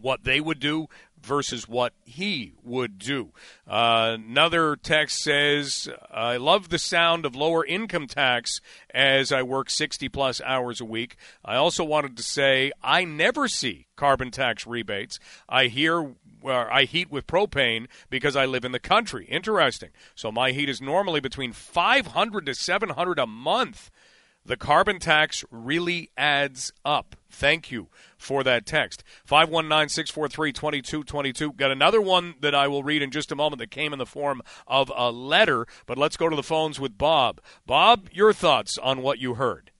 what 0.00 0.24
they 0.24 0.40
would 0.40 0.60
do 0.60 0.86
versus 1.22 1.68
what 1.68 1.92
he 2.04 2.54
would 2.62 2.98
do. 2.98 3.30
Uh, 3.66 4.16
another 4.18 4.76
text 4.76 5.22
says, 5.22 5.88
I 6.10 6.36
love 6.36 6.68
the 6.68 6.78
sound 6.78 7.24
of 7.24 7.34
lower 7.36 7.64
income 7.64 8.06
tax 8.06 8.60
as 8.92 9.32
I 9.32 9.42
work 9.42 9.70
60 9.70 10.08
plus 10.08 10.40
hours 10.40 10.80
a 10.80 10.84
week. 10.84 11.16
I 11.44 11.56
also 11.56 11.84
wanted 11.84 12.16
to 12.16 12.22
say, 12.22 12.72
I 12.82 13.04
never 13.04 13.48
see 13.48 13.86
carbon 13.96 14.30
tax 14.30 14.66
rebates. 14.66 15.18
I 15.48 15.66
hear 15.66 16.14
I 16.46 16.84
heat 16.84 17.10
with 17.10 17.26
propane 17.26 17.86
because 18.08 18.36
I 18.36 18.46
live 18.46 18.64
in 18.64 18.72
the 18.72 18.78
country. 18.78 19.26
Interesting. 19.26 19.90
So 20.14 20.32
my 20.32 20.52
heat 20.52 20.68
is 20.68 20.80
normally 20.80 21.20
between 21.20 21.52
500 21.52 22.46
to 22.46 22.54
700 22.54 23.18
a 23.18 23.26
month. 23.26 23.90
The 24.44 24.56
carbon 24.56 24.98
tax 24.98 25.44
really 25.50 26.10
adds 26.16 26.72
up. 26.84 27.14
Thank 27.30 27.70
you 27.70 27.88
for 28.16 28.42
that 28.42 28.66
text. 28.66 29.04
519 29.24 29.88
643 29.88 30.52
2222. 30.52 31.52
Got 31.52 31.70
another 31.70 32.00
one 32.00 32.34
that 32.40 32.54
I 32.54 32.66
will 32.66 32.82
read 32.82 33.02
in 33.02 33.10
just 33.10 33.30
a 33.30 33.36
moment 33.36 33.60
that 33.60 33.70
came 33.70 33.92
in 33.92 33.98
the 33.98 34.06
form 34.06 34.42
of 34.66 34.90
a 34.96 35.10
letter, 35.10 35.66
but 35.86 35.98
let's 35.98 36.16
go 36.16 36.28
to 36.28 36.36
the 36.36 36.42
phones 36.42 36.80
with 36.80 36.98
Bob. 36.98 37.40
Bob, 37.66 38.08
your 38.12 38.32
thoughts 38.32 38.78
on 38.78 39.02
what 39.02 39.18
you 39.18 39.34
heard? 39.34 39.70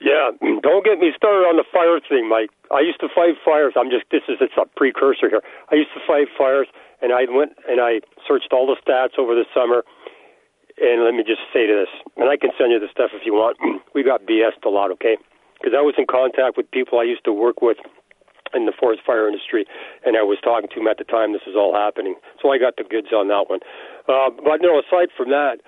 Yeah, 0.00 0.32
don't 0.60 0.84
get 0.84 0.98
me 0.98 1.12
started 1.16 1.48
on 1.48 1.56
the 1.56 1.64
fire 1.72 2.00
thing, 2.00 2.28
Mike. 2.28 2.50
I 2.68 2.80
used 2.80 3.00
to 3.00 3.08
fight 3.08 3.40
fires. 3.44 3.72
I'm 3.76 3.88
just 3.88 4.04
this 4.10 4.20
is 4.28 4.36
it's 4.40 4.52
a 4.60 4.66
precursor 4.76 5.30
here. 5.30 5.42
I 5.70 5.76
used 5.76 5.96
to 5.96 6.00
fight 6.06 6.28
fires, 6.36 6.66
and 7.00 7.12
I 7.12 7.24
went 7.30 7.52
and 7.68 7.80
I 7.80 8.00
searched 8.26 8.52
all 8.52 8.66
the 8.66 8.76
stats 8.84 9.16
over 9.18 9.34
the 9.34 9.46
summer. 9.54 9.84
And 10.80 11.04
let 11.04 11.14
me 11.14 11.22
just 11.22 11.42
say 11.52 11.66
to 11.66 11.74
this, 11.86 11.92
and 12.16 12.28
I 12.28 12.36
can 12.36 12.50
send 12.58 12.72
you 12.72 12.80
the 12.80 12.90
stuff 12.90 13.14
if 13.14 13.22
you 13.24 13.34
want. 13.34 13.58
we 13.94 14.02
got 14.02 14.26
BS'd 14.26 14.64
a 14.64 14.70
lot, 14.70 14.90
okay? 14.98 15.16
Because 15.58 15.72
I 15.76 15.82
was 15.82 15.94
in 15.96 16.06
contact 16.06 16.56
with 16.56 16.70
people 16.70 16.98
I 16.98 17.06
used 17.06 17.24
to 17.24 17.32
work 17.32 17.62
with 17.62 17.78
in 18.54 18.66
the 18.66 18.72
forest 18.74 19.02
fire 19.06 19.26
industry, 19.26 19.66
and 20.04 20.16
I 20.16 20.22
was 20.22 20.38
talking 20.42 20.68
to 20.70 20.76
them 20.78 20.86
at 20.86 20.98
the 20.98 21.04
time 21.04 21.32
this 21.32 21.46
was 21.46 21.58
all 21.58 21.74
happening. 21.74 22.14
So 22.42 22.50
I 22.50 22.58
got 22.58 22.76
the 22.76 22.84
goods 22.84 23.10
on 23.14 23.28
that 23.28 23.50
one. 23.50 23.60
Uh, 24.06 24.30
but 24.30 24.62
no, 24.62 24.78
aside 24.78 25.10
from 25.16 25.30
that, 25.30 25.62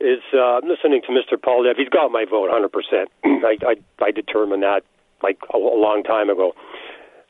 is 0.00 0.22
uh, 0.34 0.58
I'm 0.58 0.66
listening 0.66 1.02
to 1.06 1.14
Mr. 1.14 1.38
Poilievre. 1.38 1.78
He's 1.78 1.88
got 1.88 2.10
my 2.10 2.26
vote 2.26 2.50
100%. 2.50 2.66
I, 3.46 3.54
I, 3.62 3.74
I 4.02 4.10
determined 4.10 4.62
that 4.62 4.82
like 5.22 5.38
a, 5.54 5.58
a 5.58 5.78
long 5.78 6.02
time 6.02 6.30
ago. 6.30 6.52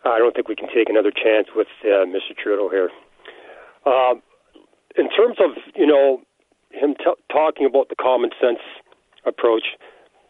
I 0.05 0.19
don't 0.19 0.35
think 0.35 0.49
we 0.49 0.57
can 0.57 0.69
take 0.69 0.89
another 0.89 1.13
chance 1.13 1.49
with 1.55 1.69
uh, 1.85 2.05
Mr. 2.05 2.37
Trudeau 2.37 2.69
here. 2.69 2.91
Uh, 3.85 4.15
in 4.97 5.09
terms 5.11 5.37
of 5.41 5.57
you 5.77 5.87
know 5.87 6.21
him 6.75 6.95
t- 6.95 7.23
talking 7.31 7.67
about 7.67 7.89
the 7.89 7.97
common 7.97 8.31
sense 8.41 8.61
approach, 9.25 9.65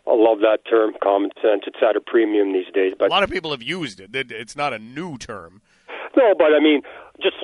I 0.07 0.15
love 0.15 0.41
that 0.41 0.61
term, 0.69 0.93
common 1.03 1.31
sense. 1.41 1.65
It's 1.67 1.83
at 1.83 1.97
a 1.97 2.01
premium 2.01 2.53
these 2.53 2.73
days. 2.73 2.93
But 2.99 3.09
a 3.09 3.11
lot 3.11 3.23
of 3.23 3.31
people 3.31 3.51
have 3.51 3.63
used 3.63 4.01
it. 4.01 4.11
It's 4.15 4.57
not 4.57 4.73
a 4.73 4.79
new 4.79 5.17
term. 5.17 5.63
No, 6.17 6.35
but 6.37 6.55
I 6.55 6.61
mean, 6.61 6.83
just 7.21 7.37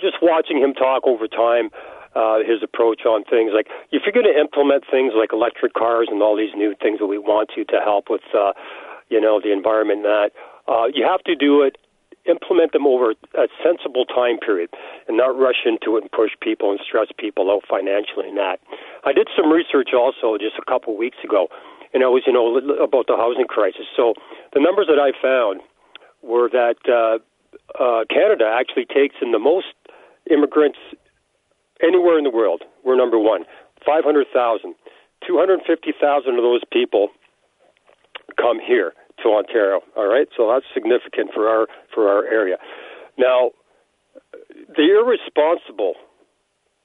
just 0.00 0.16
watching 0.20 0.58
him 0.58 0.74
talk 0.74 1.06
over 1.06 1.26
time, 1.28 1.70
uh, 2.14 2.38
his 2.40 2.62
approach 2.62 3.06
on 3.06 3.24
things 3.24 3.52
like 3.54 3.68
if 3.92 4.02
you're 4.04 4.12
going 4.12 4.26
to 4.26 4.38
implement 4.38 4.84
things 4.90 5.12
like 5.16 5.32
electric 5.32 5.74
cars 5.74 6.08
and 6.10 6.22
all 6.22 6.36
these 6.36 6.54
new 6.54 6.74
things 6.82 6.98
that 6.98 7.06
we 7.06 7.18
want 7.18 7.50
to 7.54 7.64
to 7.64 7.80
help 7.80 8.10
with, 8.10 8.22
uh, 8.34 8.52
you 9.08 9.20
know, 9.20 9.40
the 9.40 9.52
environment. 9.52 10.04
And 10.04 10.06
that 10.06 10.30
uh, 10.66 10.86
you 10.92 11.06
have 11.06 11.22
to 11.24 11.34
do 11.34 11.62
it 11.62 11.78
implement 12.28 12.72
them 12.72 12.86
over 12.86 13.12
a 13.34 13.48
sensible 13.64 14.04
time 14.04 14.38
period 14.38 14.70
and 15.08 15.16
not 15.16 15.36
rush 15.36 15.64
into 15.64 15.96
it 15.96 16.04
and 16.04 16.12
push 16.12 16.32
people 16.40 16.70
and 16.70 16.78
stress 16.84 17.08
people 17.18 17.50
out 17.50 17.64
financially 17.68 18.28
in 18.28 18.36
that. 18.36 18.60
I 19.04 19.12
did 19.12 19.28
some 19.34 19.50
research 19.50 19.90
also 19.96 20.36
just 20.36 20.60
a 20.60 20.64
couple 20.68 20.92
of 20.92 20.98
weeks 20.98 21.18
ago 21.24 21.48
and 21.92 22.02
it 22.02 22.06
was 22.06 22.22
you 22.26 22.32
know 22.32 22.56
about 22.82 23.06
the 23.06 23.16
housing 23.16 23.46
crisis. 23.46 23.86
So 23.96 24.14
the 24.52 24.60
numbers 24.60 24.86
that 24.88 25.00
I 25.00 25.12
found 25.16 25.60
were 26.22 26.48
that 26.50 26.80
uh, 26.88 27.18
uh, 27.80 28.04
Canada 28.10 28.44
actually 28.44 28.84
takes 28.84 29.16
in 29.22 29.32
the 29.32 29.38
most 29.38 29.72
immigrants 30.30 30.78
anywhere 31.82 32.18
in 32.18 32.24
the 32.24 32.30
world. 32.30 32.62
We're 32.84 32.96
number 32.96 33.18
one, 33.18 33.44
five 33.84 34.04
hundred 34.04 34.26
thousand. 34.32 34.74
Two 35.26 35.38
hundred 35.38 35.60
fifty 35.66 35.92
thousand 35.98 36.36
of 36.36 36.42
those 36.42 36.62
people 36.70 37.08
come 38.36 38.60
here 38.60 38.92
to 39.22 39.28
Ontario. 39.30 39.80
All 39.96 40.08
right, 40.08 40.28
so 40.36 40.50
that's 40.52 40.66
significant 40.72 41.30
for 41.34 41.48
our 41.48 41.66
for 41.94 42.08
our 42.08 42.24
area. 42.24 42.56
Now, 43.18 43.50
the 44.76 44.86
irresponsible 44.94 45.94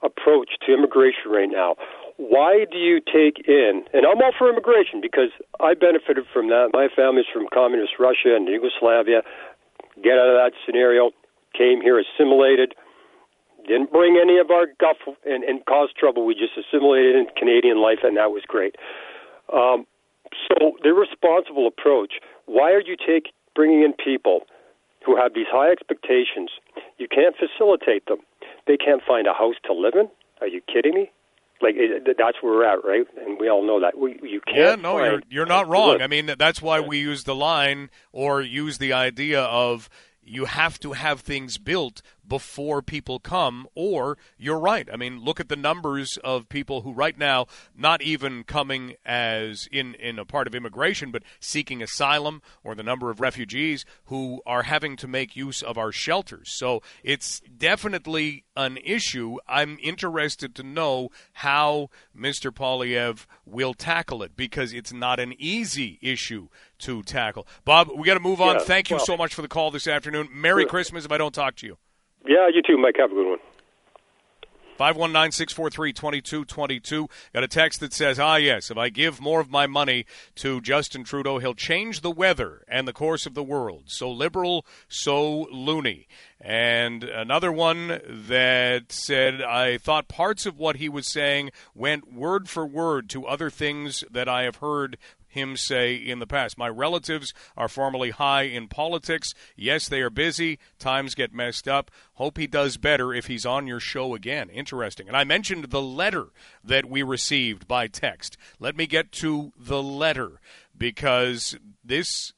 approach 0.02 0.50
to 0.66 0.74
immigration 0.74 1.32
right 1.32 1.50
now 1.50 1.76
why 2.18 2.66
do 2.72 2.78
you 2.78 3.02
take 3.02 3.48
in, 3.48 3.84
and 3.94 4.06
I'm 4.06 4.22
all 4.22 4.34
for 4.38 4.50
immigration 4.50 5.02
because 5.02 5.34
I 5.60 5.74
benefited 5.74 6.26
from 6.32 6.50
that. 6.50 6.70
My 6.74 6.88
family's 6.96 7.26
from 7.32 7.48
communist 7.52 7.94
Russia 8.00 8.36
and 8.36 8.48
Yugoslavia. 8.48 9.24
Get 10.02 10.14
out 10.14 10.30
of 10.30 10.38
that 10.38 10.52
scenario, 10.66 11.12
came 11.58 11.82
here, 11.82 11.98
assimilated, 11.98 12.76
didn't 13.68 13.92
bring 13.92 14.20
any 14.22 14.38
of 14.38 14.52
our 14.52 14.68
guff 14.80 14.98
and, 15.26 15.44
and 15.44 15.66
cause 15.66 15.90
trouble. 15.98 16.26
We 16.26 16.34
just 16.34 16.54
assimilated 16.58 17.16
in 17.16 17.28
Canadian 17.38 17.82
life, 17.82 18.00
and 18.04 18.18
that 18.18 18.30
was 18.30 18.44
great. 18.48 18.76
Um, 19.52 19.86
so 20.60 20.74
the 20.84 20.94
responsible 20.94 21.68
approach. 21.68 22.14
Why 22.46 22.72
are 22.72 22.82
you 22.82 22.96
take 22.96 23.34
bringing 23.56 23.84
in 23.84 23.94
people 23.94 24.42
who 25.06 25.16
have 25.16 25.34
these 25.34 25.48
high 25.50 25.72
expectations? 25.72 26.52
You 26.98 27.08
can't 27.08 27.36
facilitate 27.36 28.06
them. 28.08 28.20
They 28.68 28.78
can't 28.78 29.02
find 29.06 29.28
a 29.28 29.34
house 29.34 29.56
to 29.66 29.74
live 29.74 29.94
in. 29.96 30.10
Are 30.42 30.48
you 30.48 30.62
kidding 30.62 30.94
me? 30.94 31.12
like 31.64 31.76
eh, 31.76 31.98
it, 32.06 32.18
that's 32.18 32.38
where 32.42 32.54
we're 32.54 32.66
at, 32.66 32.84
right? 32.84 33.08
And 33.26 33.40
we 33.40 33.50
all 33.50 33.66
know 33.66 33.80
that. 33.80 33.98
We, 33.98 34.20
you 34.22 34.42
can't. 34.42 34.58
Yeah, 34.58 34.76
no, 34.76 35.04
you're 35.04 35.22
you're 35.30 35.46
not 35.46 35.68
wrong. 35.68 36.02
I 36.02 36.08
mean, 36.08 36.30
that's 36.38 36.62
why 36.62 36.82
we 36.82 37.00
use 37.00 37.24
the 37.24 37.34
line 37.34 37.90
or 38.12 38.42
use 38.42 38.78
the 38.78 38.94
idea 38.94 39.42
of 39.42 39.90
you 40.22 40.46
have 40.46 40.80
to 40.82 40.92
have 40.94 41.22
things 41.22 41.58
built 41.58 42.02
before 42.28 42.82
people 42.82 43.20
come, 43.20 43.68
or 43.76 44.18
you're 44.38 44.60
right. 44.60 44.88
I 44.92 44.98
mean, 44.98 45.20
look 45.20 45.40
at 45.40 45.50
the 45.50 45.56
numbers 45.56 46.18
of 46.24 46.50
people 46.50 46.82
who 46.82 46.94
right 46.94 47.18
now 47.18 47.48
not 47.76 48.02
even 48.02 48.44
coming 48.44 48.96
as 49.06 49.68
in, 49.72 49.96
in 49.96 50.20
a 50.20 50.26
part 50.26 50.48
of 50.48 50.56
immigration, 50.56 51.12
but 51.12 51.24
seeking 51.40 51.82
asylum, 51.82 52.42
or 52.64 52.76
the 52.76 52.84
number 52.84 53.10
of 53.10 53.20
refugees 53.20 53.86
who 54.06 54.42
are 54.46 54.64
having 54.64 54.96
to 54.98 55.08
make 55.08 55.36
use 55.36 55.62
of 55.62 55.78
our 55.78 55.92
shelters. 55.92 56.52
So 56.52 56.82
it's 57.04 57.42
definitely 57.58 58.46
an 58.56 58.78
issue. 58.84 59.38
I'm 59.48 59.78
interested 59.82 60.56
to 60.56 60.64
know 60.64 61.10
how 61.34 61.90
Mr. 62.18 62.52
Poilievre 62.52 63.26
will 63.46 63.74
tackle 63.74 64.24
it 64.24 64.36
because 64.36 64.74
it's 64.74 64.94
not 64.94 65.20
an 65.20 65.34
easy 65.38 66.00
issue 66.02 66.48
to 66.80 67.04
tackle. 67.04 67.48
Bob, 67.66 67.90
we 67.96 68.06
got 68.06 68.16
to 68.16 68.20
move 68.20 68.42
on. 68.42 68.56
Yeah, 68.56 68.62
Thank 68.62 68.90
you 68.90 68.98
well, 68.98 69.06
so 69.06 69.18
much 69.18 69.34
for 69.34 69.42
the 69.42 69.48
call 69.48 69.72
this 69.72 69.88
afternoon. 69.88 70.30
Merry 70.34 70.66
Christmas 70.66 71.06
if 71.06 71.12
I 71.12 71.18
don't 71.18 71.34
talk 71.34 71.56
to 71.58 71.68
you. 71.68 71.78
Yeah, 72.26 72.48
you 72.54 72.62
too, 72.62 72.78
Mike. 72.78 72.96
Have 72.98 73.12
a 73.12 73.16
good 73.16 73.30
one. 73.30 73.40
519 74.78 75.32
643 75.32 75.94
2222. 75.94 77.08
Got 77.34 77.44
a 77.44 77.48
text 77.48 77.80
that 77.80 77.94
says, 77.94 78.20
Ah, 78.20 78.38
yes, 78.38 78.72
if 78.72 78.78
I 78.78 78.90
give 78.90 79.22
more 79.22 79.40
of 79.40 79.52
my 79.52 79.68
money 79.68 80.06
to 80.36 80.62
Justin 80.62 81.04
Trudeau, 81.04 81.38
he'll 81.38 81.54
change 81.54 82.02
the 82.02 82.12
weather 82.12 82.64
and 82.68 82.88
the 82.88 82.94
course 82.94 83.26
of 83.26 83.34
the 83.34 83.44
world. 83.44 83.84
So 83.88 84.12
liberal, 84.12 84.66
so 84.88 85.48
loony. 85.52 86.08
And 86.42 87.04
another 87.04 87.52
one 87.52 88.02
that 88.10 88.92
said, 88.92 89.42
I 89.42 89.78
thought 89.78 90.08
parts 90.08 90.46
of 90.46 90.58
what 90.58 90.78
he 90.78 90.90
was 90.90 91.08
saying 91.08 91.52
went 91.76 92.12
word 92.12 92.50
for 92.50 92.66
word 92.66 93.10
to 93.12 93.26
other 93.26 93.50
things 93.50 94.04
that 94.12 94.28
I 94.28 94.44
have 94.44 94.58
heard 94.58 94.98
him 95.34 95.58
say 95.58 95.96
in 95.96 96.20
the 96.20 96.28
past. 96.28 96.58
My 96.58 96.70
relatives 96.70 97.34
are 97.58 97.68
formerly 97.68 98.12
high 98.12 98.44
in 98.44 98.68
politics. 98.68 99.34
Yes, 99.56 99.88
they 99.88 100.02
are 100.02 100.10
busy. 100.10 100.60
Times 100.80 101.16
get 101.16 101.34
messed 101.34 101.68
up. 101.68 101.92
Hope 102.14 102.38
he 102.38 102.48
does 102.48 102.78
better 102.78 103.14
if 103.14 103.28
he's 103.28 103.46
on 103.46 103.68
your 103.68 103.80
show 103.80 104.16
again. 104.16 104.50
Interesting. 104.50 105.08
And 105.08 105.18
I 105.18 105.24
mentioned 105.24 105.66
the 105.66 105.82
letter 105.82 106.28
that 106.64 106.86
we 106.86 107.04
received 107.04 107.68
by 107.68 107.88
text. 107.88 108.38
Let 108.60 108.76
me 108.76 108.88
get 108.88 109.12
to 109.14 109.52
the 109.58 109.84
letter 109.84 110.40
because 110.78 111.58
this 111.84 112.34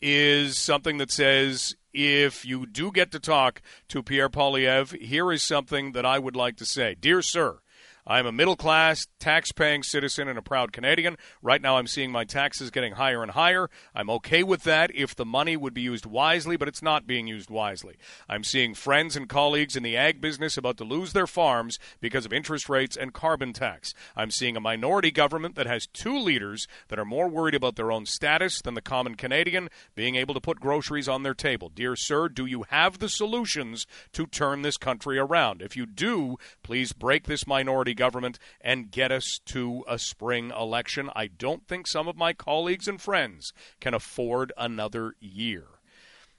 is 0.00 0.58
something 0.58 0.98
that 0.98 1.10
says 1.10 1.76
if 1.94 2.44
you 2.44 2.66
do 2.66 2.90
get 2.90 3.12
to 3.12 3.20
talk 3.20 3.62
to 3.88 4.02
Pierre 4.02 4.28
Poilievre, 4.28 5.00
here 5.00 5.32
is 5.32 5.42
something 5.42 5.92
that 5.92 6.04
I 6.04 6.18
would 6.18 6.36
like 6.36 6.56
to 6.56 6.66
say. 6.66 6.96
Dear 6.98 7.22
sir, 7.22 7.60
I 8.06 8.18
am 8.18 8.26
a 8.26 8.32
middle 8.32 8.54
class, 8.54 9.06
tax 9.18 9.50
paying 9.50 9.82
citizen 9.82 10.28
and 10.28 10.38
a 10.38 10.42
proud 10.42 10.72
Canadian. 10.72 11.16
Right 11.40 11.62
now, 11.62 11.78
I'm 11.78 11.86
seeing 11.86 12.12
my 12.12 12.24
taxes 12.24 12.70
getting 12.70 12.92
higher 12.92 13.22
and 13.22 13.32
higher. 13.32 13.70
I'm 13.94 14.10
okay 14.10 14.42
with 14.42 14.64
that 14.64 14.94
if 14.94 15.14
the 15.14 15.24
money 15.24 15.56
would 15.56 15.72
be 15.72 15.80
used 15.80 16.04
wisely, 16.04 16.58
but 16.58 16.68
it's 16.68 16.82
not 16.82 17.06
being 17.06 17.26
used 17.26 17.48
wisely. 17.48 17.96
I'm 18.28 18.44
seeing 18.44 18.74
friends 18.74 19.16
and 19.16 19.26
colleagues 19.26 19.74
in 19.74 19.82
the 19.82 19.96
ag 19.96 20.20
business 20.20 20.58
about 20.58 20.76
to 20.78 20.84
lose 20.84 21.14
their 21.14 21.26
farms 21.26 21.78
because 22.02 22.26
of 22.26 22.32
interest 22.34 22.68
rates 22.68 22.94
and 22.94 23.14
carbon 23.14 23.54
tax. 23.54 23.94
I'm 24.14 24.30
seeing 24.30 24.54
a 24.54 24.60
minority 24.60 25.10
government 25.10 25.54
that 25.54 25.66
has 25.66 25.86
two 25.86 26.18
leaders 26.18 26.68
that 26.88 26.98
are 26.98 27.06
more 27.06 27.28
worried 27.28 27.54
about 27.54 27.76
their 27.76 27.90
own 27.90 28.04
status 28.04 28.60
than 28.60 28.74
the 28.74 28.82
common 28.82 29.14
Canadian 29.14 29.70
being 29.94 30.16
able 30.16 30.34
to 30.34 30.42
put 30.42 30.60
groceries 30.60 31.08
on 31.08 31.22
their 31.22 31.32
table. 31.32 31.70
Dear 31.74 31.96
sir, 31.96 32.28
do 32.28 32.44
you 32.44 32.66
have 32.68 32.98
the 32.98 33.08
solutions 33.08 33.86
to 34.12 34.26
turn 34.26 34.60
this 34.60 34.76
country 34.76 35.18
around? 35.18 35.62
If 35.62 35.74
you 35.74 35.86
do, 35.86 36.36
please 36.62 36.92
break 36.92 37.24
this 37.24 37.46
minority 37.46 37.93
government 37.94 38.38
and 38.60 38.90
get 38.90 39.12
us 39.12 39.40
to 39.46 39.84
a 39.88 39.98
spring 39.98 40.50
election. 40.50 41.10
I 41.14 41.26
don't 41.28 41.66
think 41.66 41.86
some 41.86 42.08
of 42.08 42.16
my 42.16 42.32
colleagues 42.32 42.88
and 42.88 43.00
friends 43.00 43.52
can 43.80 43.94
afford 43.94 44.52
another 44.56 45.14
year. 45.20 45.64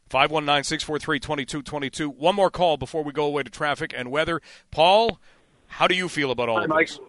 519 0.09 0.63
643 0.63 1.19
2222. 1.19 2.09
One 2.09 2.35
more 2.35 2.51
call 2.51 2.77
before 2.77 3.03
we 3.03 3.11
go 3.11 3.25
away 3.25 3.43
to 3.43 3.49
traffic 3.49 3.93
and 3.95 4.11
weather. 4.11 4.41
Paul, 4.71 5.19
how 5.67 5.87
do 5.87 5.95
you 5.95 6.07
feel 6.07 6.31
about 6.31 6.49
all 6.49 6.57
Hi, 6.57 6.63
of 6.63 6.69
Mike. 6.69 6.87
this? 6.87 6.99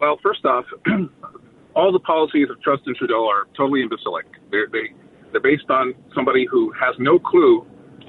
Well, 0.00 0.18
first 0.22 0.44
off, 0.44 0.66
all 1.74 1.92
the 1.92 2.00
policies 2.00 2.48
of 2.50 2.56
Justin 2.62 2.94
Trudeau 2.96 3.26
are 3.26 3.46
totally 3.56 3.82
imbecilic. 3.82 4.26
They're, 4.50 4.66
they, 4.70 4.92
they're 5.32 5.40
based 5.40 5.70
on 5.70 5.94
somebody 6.14 6.46
who 6.50 6.72
has 6.72 6.94
no 6.98 7.18
clue 7.18 7.66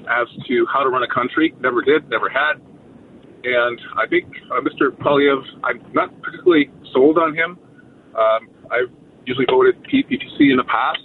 as 0.08 0.26
to 0.48 0.66
how 0.72 0.82
to 0.82 0.90
run 0.90 1.02
a 1.02 1.08
country. 1.08 1.54
Never 1.60 1.82
did, 1.82 2.08
never 2.08 2.28
had. 2.28 2.54
And 3.44 3.80
I 3.98 4.06
think 4.06 4.26
uh, 4.50 4.60
Mr. 4.60 4.90
Poilievre, 4.96 5.42
I'm 5.64 5.82
not 5.92 6.10
particularly 6.22 6.70
sold 6.92 7.18
on 7.18 7.34
him. 7.34 7.58
Um, 8.14 8.48
I've 8.70 8.92
usually 9.26 9.46
voted 9.50 9.76
PPC 9.84 10.50
in 10.50 10.56
the 10.56 10.64
past, 10.64 11.00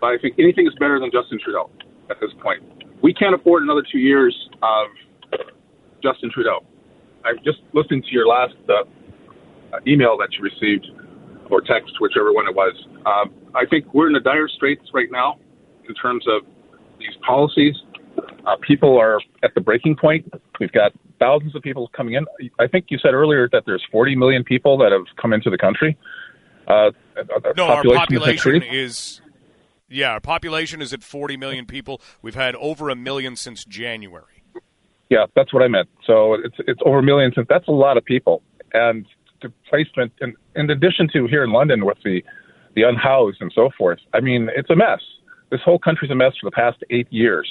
but 0.00 0.08
I 0.08 0.18
think 0.18 0.36
anything 0.38 0.66
is 0.66 0.74
better 0.78 0.98
than 0.98 1.10
Justin 1.12 1.38
Trudeau 1.42 1.70
at 2.10 2.16
this 2.20 2.30
point. 2.42 2.62
We 3.02 3.14
can't 3.14 3.34
afford 3.34 3.62
another 3.62 3.82
two 3.90 3.98
years 3.98 4.34
of 4.62 4.86
Justin 6.02 6.30
Trudeau. 6.32 6.64
I'm 7.24 7.38
just 7.44 7.58
listening 7.72 8.02
to 8.02 8.10
your 8.10 8.26
last 8.26 8.54
uh, 8.68 9.78
email 9.86 10.16
that 10.18 10.28
you 10.32 10.42
received, 10.42 10.86
or 11.50 11.60
text, 11.60 11.92
whichever 12.00 12.32
one 12.32 12.48
it 12.48 12.54
was. 12.54 12.74
Um, 13.06 13.34
I 13.54 13.66
think 13.66 13.92
we're 13.94 14.06
in 14.08 14.12
the 14.12 14.20
dire 14.20 14.48
straits 14.48 14.82
right 14.92 15.10
now 15.10 15.38
in 15.88 15.94
terms 15.94 16.24
of 16.26 16.42
these 16.98 17.14
policies. 17.26 17.74
Uh, 18.46 18.56
people 18.66 18.98
are 18.98 19.20
at 19.42 19.54
the 19.54 19.60
breaking 19.60 19.96
point. 19.96 20.28
We've 20.58 20.72
got 20.72 20.92
thousands 21.22 21.54
of 21.54 21.62
people 21.62 21.88
coming 21.96 22.14
in. 22.14 22.26
I 22.58 22.66
think 22.66 22.86
you 22.88 22.98
said 22.98 23.14
earlier 23.14 23.48
that 23.52 23.62
there's 23.64 23.82
40 23.92 24.16
million 24.16 24.42
people 24.42 24.76
that 24.78 24.92
have 24.92 25.04
come 25.20 25.32
into 25.32 25.50
the 25.50 25.58
country. 25.58 25.96
Uh, 26.66 26.90
no, 27.56 27.66
our 27.66 27.84
population 27.84 28.62
is 28.62 29.20
yeah, 29.88 30.12
our 30.12 30.20
population 30.20 30.80
is 30.80 30.92
at 30.92 31.02
40 31.02 31.36
million 31.36 31.66
people. 31.66 32.00
We've 32.22 32.34
had 32.34 32.54
over 32.56 32.88
a 32.88 32.96
million 32.96 33.36
since 33.36 33.64
January. 33.64 34.42
Yeah, 35.10 35.26
that's 35.36 35.52
what 35.52 35.62
I 35.62 35.68
meant. 35.68 35.88
So 36.06 36.34
it's 36.34 36.56
it's 36.60 36.80
over 36.84 36.98
a 36.98 37.02
million 37.02 37.32
since 37.34 37.46
that's 37.48 37.68
a 37.68 37.72
lot 37.72 37.96
of 37.96 38.04
people. 38.04 38.42
And 38.72 39.06
the 39.42 39.52
placement, 39.68 40.12
in, 40.20 40.34
in 40.56 40.70
addition 40.70 41.08
to 41.12 41.26
here 41.26 41.44
in 41.44 41.52
London 41.52 41.84
with 41.84 41.98
the 42.04 42.22
the 42.74 42.82
unhoused 42.84 43.36
and 43.40 43.52
so 43.54 43.68
forth. 43.76 43.98
I 44.14 44.20
mean, 44.20 44.48
it's 44.56 44.70
a 44.70 44.76
mess. 44.76 45.00
This 45.50 45.60
whole 45.62 45.78
country's 45.78 46.10
a 46.10 46.14
mess 46.14 46.32
for 46.40 46.48
the 46.48 46.54
past 46.54 46.82
eight 46.88 47.06
years, 47.10 47.46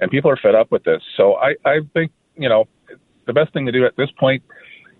and 0.00 0.10
people 0.10 0.28
are 0.30 0.36
fed 0.36 0.56
up 0.56 0.72
with 0.72 0.82
this. 0.82 1.00
So 1.16 1.36
I 1.36 1.54
I 1.64 1.78
think 1.94 2.10
you 2.36 2.48
know 2.48 2.64
the 3.28 3.32
best 3.32 3.52
thing 3.52 3.66
to 3.66 3.72
do 3.72 3.86
at 3.86 3.96
this 3.96 4.10
point 4.18 4.42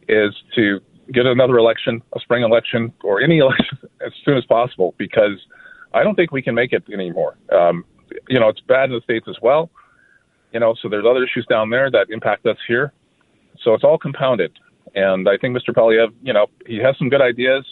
is 0.08 0.32
to 0.54 0.78
get 1.12 1.26
another 1.26 1.58
election, 1.58 2.00
a 2.14 2.20
spring 2.20 2.44
election, 2.44 2.92
or 3.02 3.20
any 3.20 3.38
election 3.46 3.78
as 4.06 4.12
soon 4.24 4.36
as 4.36 4.44
possible, 4.44 4.94
because 4.98 5.40
I 5.92 6.04
don't 6.04 6.14
think 6.14 6.30
we 6.30 6.42
can 6.42 6.54
make 6.54 6.72
it 6.72 6.84
anymore. 6.92 7.36
Um, 7.52 7.84
you 8.28 8.38
know, 8.38 8.48
it's 8.48 8.60
bad 8.60 8.90
in 8.90 8.94
the 8.94 9.00
states 9.00 9.26
as 9.28 9.36
well. 9.42 9.70
You 10.52 10.60
know, 10.60 10.74
so 10.80 10.88
there's 10.88 11.04
other 11.08 11.24
issues 11.24 11.46
down 11.46 11.70
there 11.70 11.90
that 11.90 12.06
impact 12.10 12.46
us 12.46 12.56
here. 12.68 12.92
So 13.62 13.74
it's 13.74 13.84
all 13.84 13.98
compounded. 13.98 14.52
And 14.94 15.28
I 15.28 15.36
think 15.36 15.56
Mr. 15.56 15.74
Poilievre, 15.74 16.12
you 16.22 16.32
know, 16.32 16.46
he 16.66 16.78
has 16.78 16.96
some 16.98 17.08
good 17.08 17.20
ideas, 17.20 17.64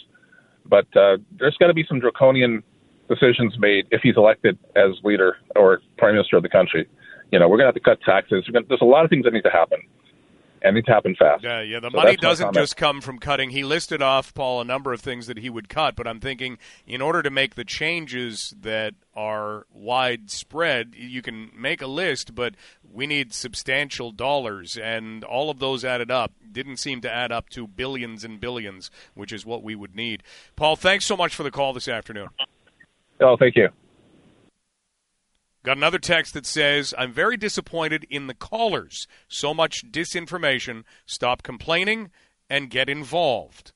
but 0.65 0.85
uh, 0.95 1.17
there's 1.39 1.55
got 1.57 1.67
to 1.67 1.73
be 1.73 1.85
some 1.87 1.99
draconian 1.99 2.61
decisions 3.09 3.55
made 3.57 3.87
if 3.89 4.01
he's 4.01 4.17
elected 4.17 4.59
as 4.75 4.91
leader 5.03 5.37
or 5.55 5.81
prime 5.97 6.13
minister 6.13 6.37
of 6.37 6.43
the 6.43 6.49
country. 6.49 6.87
You 7.31 7.39
know, 7.39 7.47
we're 7.47 7.57
going 7.57 7.71
to 7.71 7.73
have 7.73 7.75
to 7.75 7.79
cut 7.81 7.99
taxes. 8.01 8.45
Gonna, 8.51 8.65
there's 8.67 8.81
a 8.81 8.85
lot 8.85 9.03
of 9.03 9.09
things 9.09 9.23
that 9.25 9.33
need 9.33 9.43
to 9.43 9.49
happen 9.49 9.79
and 10.61 10.75
need 10.75 10.85
to 10.85 10.91
happen 10.91 11.15
fast. 11.15 11.43
Yeah, 11.43 11.61
yeah. 11.61 11.79
The 11.79 11.89
so 11.91 11.97
money 11.97 12.15
doesn't 12.15 12.53
just 12.53 12.77
come 12.77 13.01
from 13.01 13.19
cutting. 13.19 13.49
He 13.49 13.63
listed 13.63 14.01
off, 14.01 14.33
Paul, 14.33 14.61
a 14.61 14.65
number 14.65 14.93
of 14.93 15.01
things 15.01 15.27
that 15.27 15.37
he 15.37 15.49
would 15.49 15.69
cut, 15.69 15.95
but 15.95 16.07
I'm 16.07 16.19
thinking 16.19 16.57
in 16.85 17.01
order 17.01 17.21
to 17.23 17.29
make 17.29 17.55
the 17.55 17.63
changes 17.63 18.53
that 18.61 18.93
are 19.15 19.65
widespread, 19.73 20.93
you 20.95 21.21
can 21.21 21.51
make 21.55 21.81
a 21.81 21.87
list, 21.87 22.35
but 22.35 22.55
we 22.91 23.07
need 23.07 23.33
substantial 23.33 24.11
dollars, 24.11 24.77
and 24.77 25.23
all 25.23 25.49
of 25.49 25.59
those 25.59 25.83
added 25.83 26.11
up 26.11 26.33
didn't 26.51 26.77
seem 26.77 27.01
to 27.01 27.11
add 27.11 27.31
up 27.31 27.49
to 27.49 27.67
billions 27.67 28.23
and 28.23 28.39
billions, 28.39 28.89
which 29.13 29.31
is 29.31 29.45
what 29.45 29.63
we 29.63 29.75
would 29.75 29.95
need. 29.95 30.23
Paul, 30.55 30.75
thanks 30.75 31.05
so 31.05 31.17
much 31.17 31.35
for 31.35 31.43
the 31.43 31.51
call 31.51 31.73
this 31.73 31.87
afternoon. 31.87 32.29
Oh, 33.19 33.37
thank 33.37 33.55
you. 33.55 33.69
Got 35.67 35.75
another 35.75 35.99
text 35.99 36.33
that 36.33 36.45
says, 36.45 36.93
I'm 36.97 37.11
very 37.11 37.35
disappointed 37.35 38.07
in 38.09 38.27
the 38.27 38.33
callers. 38.33 39.05
So 39.27 39.53
much 39.53 39.83
disinformation. 39.91 40.85
Stop 41.05 41.43
complaining 41.43 42.09
and 42.49 42.69
get 42.69 42.87
involved. 42.87 43.73